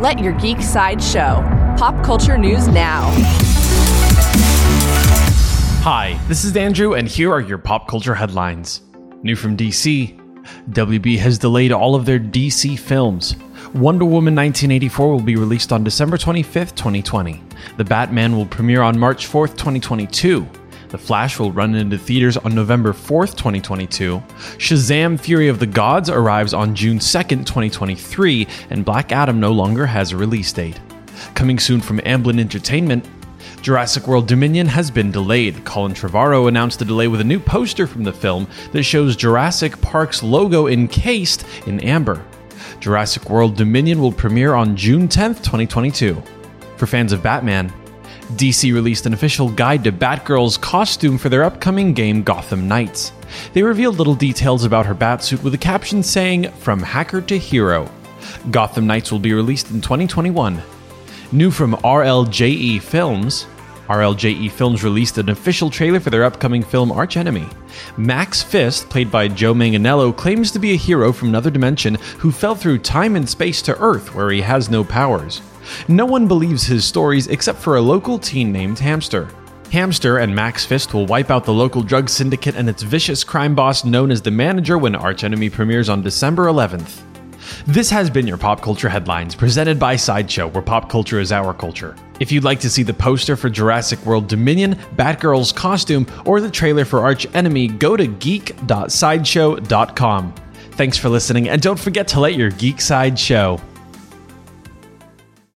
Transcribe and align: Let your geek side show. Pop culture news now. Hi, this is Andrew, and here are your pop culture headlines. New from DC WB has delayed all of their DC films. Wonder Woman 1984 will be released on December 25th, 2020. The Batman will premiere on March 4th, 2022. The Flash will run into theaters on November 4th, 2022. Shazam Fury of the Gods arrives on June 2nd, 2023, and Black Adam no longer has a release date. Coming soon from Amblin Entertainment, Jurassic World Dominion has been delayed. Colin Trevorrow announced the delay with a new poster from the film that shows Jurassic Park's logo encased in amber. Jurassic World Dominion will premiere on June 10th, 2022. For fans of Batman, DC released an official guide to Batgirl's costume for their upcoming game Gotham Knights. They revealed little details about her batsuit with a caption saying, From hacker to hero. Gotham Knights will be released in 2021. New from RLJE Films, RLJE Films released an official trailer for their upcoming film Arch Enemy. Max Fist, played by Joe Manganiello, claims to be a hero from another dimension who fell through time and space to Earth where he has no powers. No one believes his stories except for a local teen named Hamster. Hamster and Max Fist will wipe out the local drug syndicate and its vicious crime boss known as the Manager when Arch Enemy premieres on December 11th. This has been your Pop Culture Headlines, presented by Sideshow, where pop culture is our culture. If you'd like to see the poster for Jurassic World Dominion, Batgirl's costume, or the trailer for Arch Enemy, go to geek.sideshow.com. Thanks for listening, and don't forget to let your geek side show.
Let 0.00 0.18
your 0.18 0.32
geek 0.32 0.62
side 0.62 1.02
show. 1.02 1.44
Pop 1.76 2.02
culture 2.02 2.38
news 2.38 2.66
now. 2.68 3.10
Hi, 5.82 6.18
this 6.26 6.42
is 6.42 6.56
Andrew, 6.56 6.94
and 6.94 7.06
here 7.06 7.30
are 7.30 7.40
your 7.42 7.58
pop 7.58 7.86
culture 7.86 8.14
headlines. 8.14 8.80
New 9.22 9.36
from 9.36 9.58
DC 9.58 10.18
WB 10.70 11.18
has 11.18 11.36
delayed 11.36 11.70
all 11.70 11.94
of 11.94 12.06
their 12.06 12.18
DC 12.18 12.78
films. 12.78 13.36
Wonder 13.74 14.06
Woman 14.06 14.34
1984 14.34 15.12
will 15.12 15.20
be 15.20 15.36
released 15.36 15.70
on 15.70 15.84
December 15.84 16.16
25th, 16.16 16.74
2020. 16.76 17.42
The 17.76 17.84
Batman 17.84 18.34
will 18.34 18.46
premiere 18.46 18.80
on 18.80 18.98
March 18.98 19.28
4th, 19.28 19.50
2022. 19.50 20.48
The 20.90 20.98
Flash 20.98 21.38
will 21.38 21.52
run 21.52 21.76
into 21.76 21.96
theaters 21.96 22.36
on 22.36 22.52
November 22.52 22.92
4th, 22.92 23.36
2022. 23.36 24.20
Shazam 24.58 25.20
Fury 25.20 25.46
of 25.46 25.60
the 25.60 25.66
Gods 25.66 26.10
arrives 26.10 26.52
on 26.52 26.74
June 26.74 26.98
2nd, 26.98 27.46
2023, 27.46 28.48
and 28.70 28.84
Black 28.84 29.12
Adam 29.12 29.38
no 29.38 29.52
longer 29.52 29.86
has 29.86 30.10
a 30.10 30.16
release 30.16 30.52
date. 30.52 30.80
Coming 31.34 31.60
soon 31.60 31.80
from 31.80 32.00
Amblin 32.00 32.40
Entertainment, 32.40 33.06
Jurassic 33.62 34.08
World 34.08 34.26
Dominion 34.26 34.66
has 34.66 34.90
been 34.90 35.12
delayed. 35.12 35.64
Colin 35.64 35.94
Trevorrow 35.94 36.48
announced 36.48 36.80
the 36.80 36.84
delay 36.84 37.06
with 37.06 37.20
a 37.20 37.24
new 37.24 37.38
poster 37.38 37.86
from 37.86 38.02
the 38.02 38.12
film 38.12 38.48
that 38.72 38.82
shows 38.82 39.14
Jurassic 39.14 39.80
Park's 39.80 40.24
logo 40.24 40.66
encased 40.66 41.46
in 41.68 41.78
amber. 41.80 42.24
Jurassic 42.80 43.30
World 43.30 43.56
Dominion 43.56 44.00
will 44.00 44.10
premiere 44.10 44.54
on 44.54 44.74
June 44.74 45.06
10th, 45.06 45.36
2022. 45.44 46.20
For 46.76 46.86
fans 46.86 47.12
of 47.12 47.22
Batman, 47.22 47.72
DC 48.36 48.72
released 48.72 49.06
an 49.06 49.12
official 49.12 49.50
guide 49.50 49.84
to 49.84 49.92
Batgirl's 49.92 50.56
costume 50.56 51.18
for 51.18 51.28
their 51.28 51.44
upcoming 51.44 51.92
game 51.92 52.22
Gotham 52.22 52.68
Knights. 52.68 53.12
They 53.52 53.62
revealed 53.62 53.98
little 53.98 54.14
details 54.14 54.64
about 54.64 54.86
her 54.86 54.94
batsuit 54.94 55.42
with 55.42 55.54
a 55.54 55.58
caption 55.58 56.02
saying, 56.02 56.50
From 56.52 56.80
hacker 56.80 57.20
to 57.22 57.38
hero. 57.38 57.90
Gotham 58.50 58.86
Knights 58.86 59.10
will 59.10 59.18
be 59.18 59.34
released 59.34 59.70
in 59.70 59.80
2021. 59.80 60.62
New 61.32 61.50
from 61.50 61.74
RLJE 61.74 62.82
Films, 62.82 63.46
RLJE 63.90 64.52
Films 64.52 64.84
released 64.84 65.18
an 65.18 65.30
official 65.30 65.68
trailer 65.68 65.98
for 65.98 66.10
their 66.10 66.22
upcoming 66.22 66.62
film 66.62 66.92
Arch 66.92 67.16
Enemy. 67.16 67.48
Max 67.96 68.40
Fist, 68.40 68.88
played 68.88 69.10
by 69.10 69.26
Joe 69.26 69.52
Manganiello, 69.52 70.16
claims 70.16 70.52
to 70.52 70.60
be 70.60 70.70
a 70.70 70.76
hero 70.76 71.12
from 71.12 71.30
another 71.30 71.50
dimension 71.50 71.96
who 72.18 72.30
fell 72.30 72.54
through 72.54 72.78
time 72.78 73.16
and 73.16 73.28
space 73.28 73.60
to 73.62 73.76
Earth 73.80 74.14
where 74.14 74.30
he 74.30 74.40
has 74.42 74.70
no 74.70 74.84
powers. 74.84 75.42
No 75.88 76.06
one 76.06 76.28
believes 76.28 76.62
his 76.62 76.84
stories 76.84 77.26
except 77.26 77.58
for 77.58 77.78
a 77.78 77.82
local 77.82 78.16
teen 78.16 78.52
named 78.52 78.78
Hamster. 78.78 79.28
Hamster 79.72 80.18
and 80.18 80.32
Max 80.32 80.64
Fist 80.64 80.94
will 80.94 81.06
wipe 81.06 81.30
out 81.30 81.44
the 81.44 81.52
local 81.52 81.82
drug 81.82 82.08
syndicate 82.08 82.54
and 82.54 82.68
its 82.68 82.84
vicious 82.84 83.24
crime 83.24 83.56
boss 83.56 83.84
known 83.84 84.12
as 84.12 84.22
the 84.22 84.30
Manager 84.30 84.78
when 84.78 84.94
Arch 84.94 85.24
Enemy 85.24 85.50
premieres 85.50 85.88
on 85.88 86.00
December 86.00 86.46
11th. 86.46 87.09
This 87.66 87.90
has 87.90 88.08
been 88.08 88.26
your 88.26 88.38
Pop 88.38 88.62
Culture 88.62 88.88
Headlines, 88.88 89.34
presented 89.34 89.78
by 89.78 89.96
Sideshow, 89.96 90.48
where 90.48 90.62
pop 90.62 90.88
culture 90.88 91.20
is 91.20 91.30
our 91.30 91.52
culture. 91.52 91.94
If 92.18 92.32
you'd 92.32 92.44
like 92.44 92.58
to 92.60 92.70
see 92.70 92.82
the 92.82 92.94
poster 92.94 93.36
for 93.36 93.50
Jurassic 93.50 94.06
World 94.06 94.28
Dominion, 94.28 94.76
Batgirl's 94.96 95.52
costume, 95.52 96.06
or 96.24 96.40
the 96.40 96.50
trailer 96.50 96.86
for 96.86 97.00
Arch 97.00 97.26
Enemy, 97.34 97.68
go 97.68 97.98
to 97.98 98.06
geek.sideshow.com. 98.06 100.34
Thanks 100.72 100.96
for 100.96 101.10
listening, 101.10 101.50
and 101.50 101.60
don't 101.60 101.78
forget 101.78 102.08
to 102.08 102.18
let 102.20 102.34
your 102.34 102.48
geek 102.50 102.80
side 102.80 103.18
show. 103.18 103.60